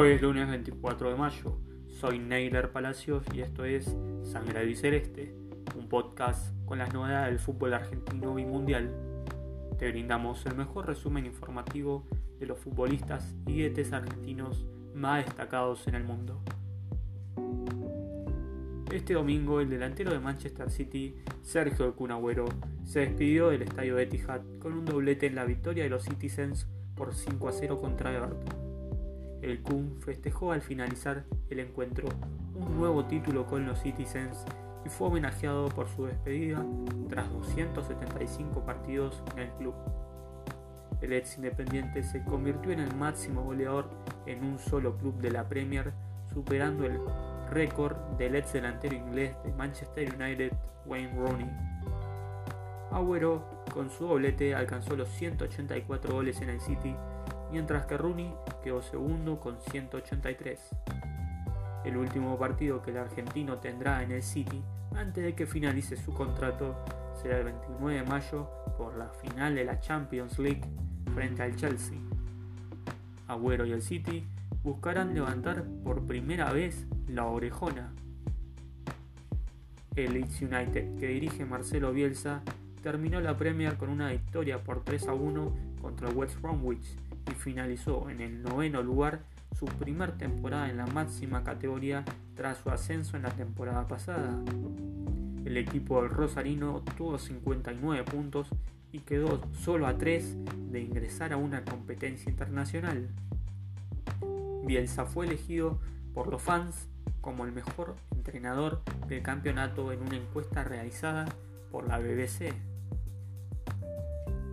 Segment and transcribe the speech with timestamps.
[0.00, 1.58] Hoy es lunes 24 de mayo.
[1.88, 5.34] Soy Neider Palacios y esto es Sangre y Celeste,
[5.76, 8.94] un podcast con las novedades del fútbol argentino y mundial.
[9.76, 12.06] Te brindamos el mejor resumen informativo
[12.38, 16.40] de los futbolistas y etes argentinos más destacados en el mundo.
[18.92, 22.44] Este domingo, el delantero de Manchester City, Sergio Cunagüero,
[22.84, 27.12] se despidió del estadio Etihad con un doblete en la victoria de los Citizens por
[27.12, 28.67] 5 a 0 contra Everton.
[29.42, 32.08] El Kun festejó al finalizar el encuentro
[32.54, 34.44] un nuevo título con los Citizens
[34.84, 36.64] y fue homenajeado por su despedida
[37.08, 39.74] tras 275 partidos en el club.
[41.00, 43.88] El ex independiente se convirtió en el máximo goleador
[44.26, 45.92] en un solo club de la Premier,
[46.32, 46.98] superando el
[47.50, 50.52] récord del ex delantero inglés de Manchester United,
[50.86, 51.50] Wayne Rooney.
[52.90, 56.96] Agüero, con su doblete, alcanzó los 184 goles en el City,
[57.50, 60.58] mientras que Rooney quedó segundo con 183.
[61.84, 64.62] El último partido que el argentino tendrá en el City
[64.94, 66.76] antes de que finalice su contrato
[67.14, 70.62] será el 29 de mayo por la final de la Champions League
[71.14, 71.98] frente al Chelsea.
[73.26, 74.26] Agüero y el City
[74.62, 77.92] buscarán levantar por primera vez la orejona.
[79.96, 82.42] El Leeds United, que dirige Marcelo Bielsa,
[82.82, 86.96] terminó la Premier con una victoria por 3 a 1 contra West Bromwich
[87.30, 89.20] y finalizó en el noveno lugar
[89.58, 94.38] su primer temporada en la máxima categoría tras su ascenso en la temporada pasada.
[95.44, 98.48] El equipo del Rosarino tuvo 59 puntos
[98.92, 100.36] y quedó solo a 3
[100.70, 103.08] de ingresar a una competencia internacional.
[104.64, 105.78] Bielsa fue elegido
[106.14, 106.88] por los fans
[107.20, 111.26] como el mejor entrenador del campeonato en una encuesta realizada
[111.70, 112.52] por la BBC.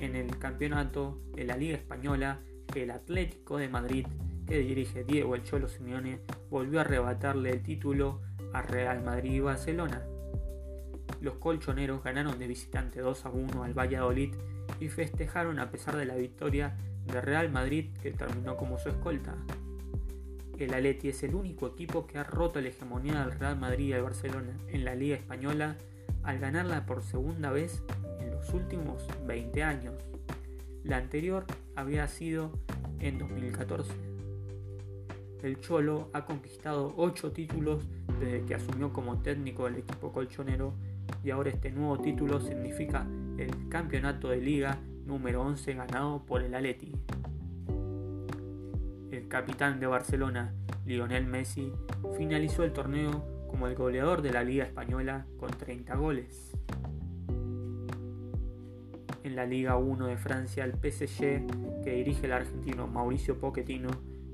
[0.00, 2.40] En el campeonato de la Liga Española,
[2.74, 4.06] el Atlético de Madrid,
[4.46, 6.20] que dirige Diego El Cholo Simeone,
[6.50, 8.20] volvió a arrebatarle el título
[8.52, 10.02] a Real Madrid y Barcelona.
[11.20, 14.34] Los colchoneros ganaron de visitante 2 a 1 al Valladolid
[14.80, 16.76] y festejaron a pesar de la victoria
[17.06, 19.36] de Real Madrid que terminó como su escolta
[20.64, 24.00] el Atleti es el único equipo que ha roto la hegemonía del Real Madrid y
[24.00, 25.76] Barcelona en la Liga Española
[26.22, 27.82] al ganarla por segunda vez
[28.40, 29.94] los últimos 20 años.
[30.82, 31.44] La anterior
[31.76, 32.52] había sido
[32.98, 33.92] en 2014.
[35.42, 37.84] El Cholo ha conquistado 8 títulos
[38.18, 40.74] desde que asumió como técnico del equipo colchonero
[41.22, 43.06] y ahora este nuevo título significa
[43.38, 46.92] el campeonato de liga número 11 ganado por el Atleti
[49.10, 50.54] el capitán de Barcelona,
[50.86, 51.72] Lionel Messi,
[52.16, 56.52] finalizó el torneo como el goleador de la Liga Española con 30 goles.
[59.30, 61.46] En la Liga 1 de Francia, el PSG,
[61.84, 63.90] que dirige el argentino Mauricio Pochettino,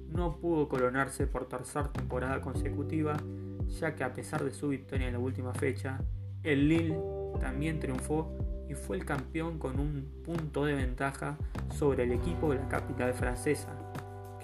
[0.08, 3.14] no pudo coronarse por tercera temporada consecutiva,
[3.78, 6.00] ya que a pesar de su victoria en la última fecha,
[6.42, 6.98] el Lille
[7.40, 8.32] también triunfó
[8.70, 11.36] y fue el campeón con un punto de ventaja
[11.74, 13.76] sobre el equipo de la capital francesa,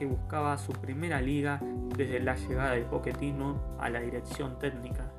[0.07, 1.61] buscaba su primera liga
[1.97, 5.11] desde la llegada de Pochettino a la dirección técnica.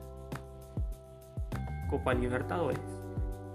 [1.90, 3.03] Copa Libertadores.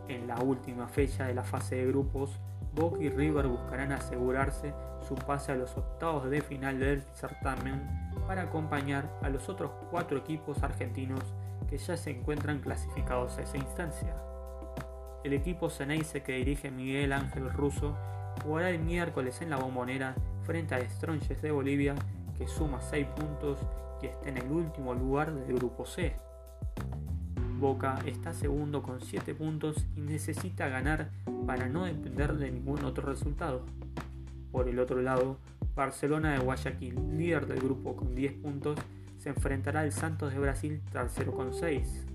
[0.09, 2.41] En la última fecha de la fase de grupos,
[2.75, 4.73] Boca y River buscarán asegurarse
[5.07, 7.87] su pase a los octavos de final del certamen
[8.27, 11.23] para acompañar a los otros cuatro equipos argentinos
[11.69, 14.15] que ya se encuentran clasificados a esa instancia.
[15.25, 17.95] El equipo Ceneice que dirige Miguel Ángel Russo
[18.43, 21.95] jugará el miércoles en la bombonera frente a Stronges de Bolivia,
[22.39, 23.59] que suma 6 puntos
[24.01, 26.17] y está en el último lugar del grupo C.
[27.59, 31.11] Boca está segundo con 7 puntos y necesita ganar
[31.45, 33.65] para no depender de ningún otro resultado.
[34.53, 35.39] Por el otro lado,
[35.75, 38.79] Barcelona de Guayaquil, líder del grupo con 10 puntos,
[39.19, 42.07] se enfrentará al Santos de Brasil tercero con 6.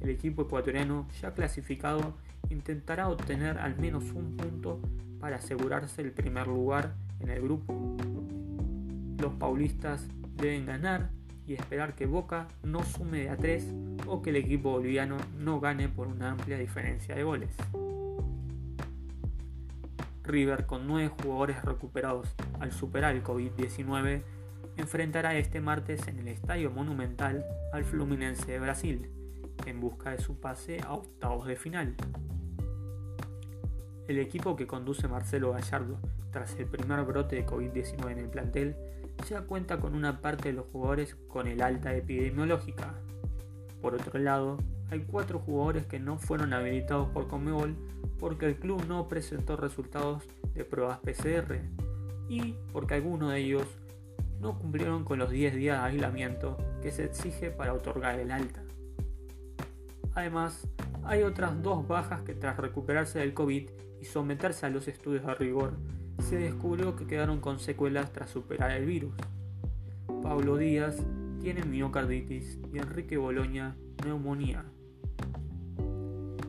[0.00, 2.14] El equipo ecuatoriano ya clasificado
[2.48, 4.80] intentará obtener al menos un punto
[5.20, 7.96] para asegurarse el primer lugar en el grupo.
[9.18, 11.10] Los paulistas deben ganar
[11.50, 13.74] y esperar que Boca no sume de a 3
[14.06, 17.50] o que el equipo boliviano no gane por una amplia diferencia de goles.
[20.22, 22.28] River, con 9 jugadores recuperados
[22.60, 24.22] al superar el COVID-19,
[24.76, 29.10] enfrentará este martes en el Estadio Monumental al Fluminense de Brasil,
[29.66, 31.96] en busca de su pase a octavos de final.
[34.06, 35.98] El equipo que conduce Marcelo Gallardo
[36.30, 38.76] tras el primer brote de COVID-19 en el plantel
[39.28, 42.94] ya cuenta con una parte de los jugadores con el alta epidemiológica.
[43.80, 44.58] Por otro lado,
[44.90, 47.76] hay cuatro jugadores que no fueron habilitados por Comebol
[48.18, 50.24] porque el club no presentó resultados
[50.54, 51.60] de pruebas PCR
[52.28, 53.66] y porque alguno de ellos
[54.40, 58.62] no cumplieron con los 10 días de aislamiento que se exige para otorgar el alta.
[60.14, 60.66] Además,
[61.04, 63.70] hay otras dos bajas que tras recuperarse del COVID
[64.00, 65.74] y someterse a los estudios de rigor,
[66.30, 69.12] se descubrió que quedaron con secuelas tras superar el virus.
[70.22, 71.04] Pablo Díaz
[71.40, 73.74] tiene miocarditis y Enrique Boloña
[74.04, 74.64] neumonía.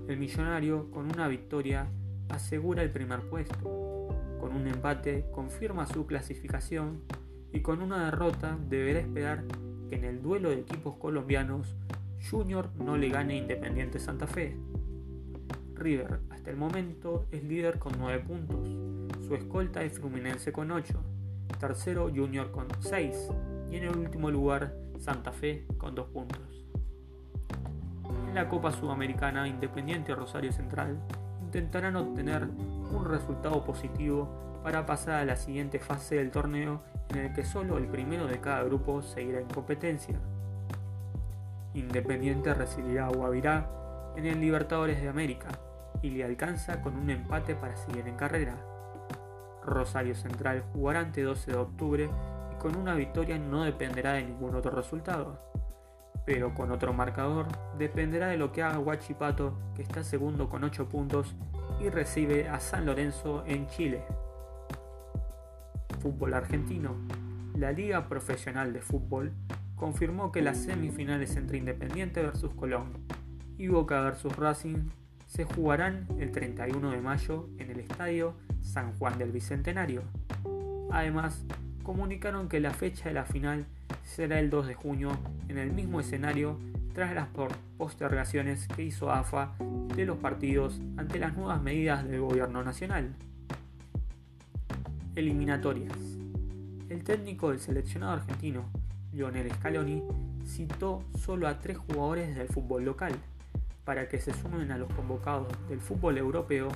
[0.08, 1.88] El millonario, con una victoria,
[2.30, 4.10] asegura el primer puesto.
[4.40, 7.02] Con un empate, confirma su clasificación
[7.52, 9.46] y con una derrota deberá esperar
[9.90, 11.76] que en el duelo de equipos colombianos
[12.30, 14.56] Junior no le gane Independiente Santa Fe.
[15.74, 18.91] River hasta el momento es líder con 9 puntos,
[19.32, 20.94] su escolta es Fluminense con 8,
[21.58, 23.30] tercero Junior con 6
[23.70, 26.66] y en el último lugar Santa Fe con 2 puntos.
[28.28, 31.00] En la Copa Sudamericana Independiente Rosario Central
[31.44, 37.34] intentarán obtener un resultado positivo para pasar a la siguiente fase del torneo en el
[37.34, 40.20] que solo el primero de cada grupo seguirá en competencia.
[41.74, 43.70] Independiente recibirá a Guavirá
[44.18, 45.48] en el Libertadores de América
[46.02, 48.71] y le alcanza con un empate para seguir en carrera.
[49.66, 52.10] Rosario Central jugará ante 12 de octubre
[52.52, 55.40] y con una victoria no dependerá de ningún otro resultado.
[56.26, 57.48] Pero con otro marcador
[57.78, 61.36] dependerá de lo que haga Huachipato, que está segundo con 8 puntos
[61.80, 64.04] y recibe a San Lorenzo en Chile.
[66.00, 66.96] Fútbol argentino.
[67.56, 69.34] La Liga Profesional de Fútbol
[69.76, 73.06] confirmó que las semifinales entre Independiente vs Colón
[73.58, 74.90] y Boca vs Racing
[75.28, 80.04] se jugarán el 31 de mayo en el Estadio San Juan del Bicentenario.
[80.92, 81.44] Además,
[81.84, 83.66] comunicaron que la fecha de la final
[84.04, 85.12] será el 2 de junio
[85.48, 86.58] en el mismo escenario
[86.94, 87.28] tras las
[87.78, 89.54] postergaciones que hizo AFA
[89.96, 93.16] de los partidos ante las nuevas medidas del gobierno nacional.
[95.16, 95.98] Eliminatorias.
[96.90, 98.66] El técnico del seleccionado argentino,
[99.14, 100.04] Lionel Scaloni
[100.46, 103.14] citó solo a tres jugadores del fútbol local
[103.86, 106.70] para que se sumen a los convocados del fútbol europeo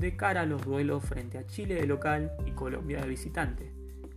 [0.00, 3.70] de cara a los duelos frente a Chile de local y Colombia de visitante,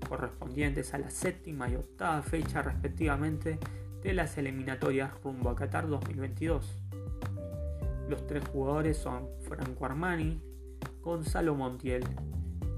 [0.08, 3.60] correspondientes a la séptima y octava fecha respectivamente
[4.02, 6.80] de las eliminatorias rumbo a Qatar 2022.
[8.10, 10.42] Los tres jugadores son Franco Armani,
[11.02, 12.04] Gonzalo Montiel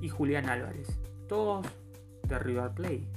[0.01, 1.65] y Julián Álvarez, todos
[2.27, 3.07] de River Plate.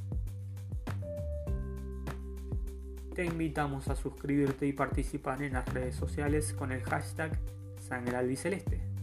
[3.19, 7.37] te invitamos a suscribirte y participar en las redes sociales con el hashtag
[7.81, 8.98] Sangre Albiceleste.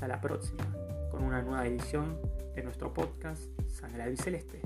[0.00, 0.64] Hasta la próxima,
[1.10, 2.18] con una nueva edición
[2.54, 4.62] de nuestro podcast Sangre Albiceleste.